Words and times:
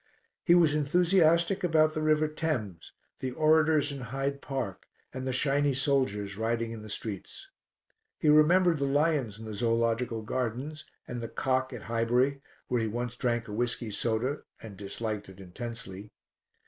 He 0.43 0.55
was 0.55 0.73
enthusiastic 0.73 1.63
about 1.63 1.93
the 1.93 2.01
river 2.01 2.27
Thames, 2.27 2.91
the 3.19 3.33
orators 3.33 3.91
in 3.91 4.01
Hyde 4.01 4.41
Park 4.41 4.87
and 5.13 5.27
the 5.27 5.31
shiny 5.31 5.75
soldiers 5.75 6.37
riding 6.37 6.71
in 6.71 6.81
the 6.81 6.89
streets. 6.89 7.49
He 8.17 8.27
remembered 8.27 8.79
the 8.79 8.85
lions 8.87 9.37
in 9.37 9.45
the 9.45 9.53
Zoological 9.53 10.23
Gardens 10.23 10.87
and 11.07 11.21
the 11.21 11.27
"Cock" 11.29 11.71
at 11.71 11.83
Highbury, 11.83 12.41
where 12.67 12.81
he 12.81 12.87
once 12.87 13.15
drank 13.15 13.47
a 13.47 13.53
whisky 13.53 13.91
soda 13.91 14.39
and 14.59 14.75
disliked 14.75 15.29
it 15.29 15.39
intensely. 15.39 16.09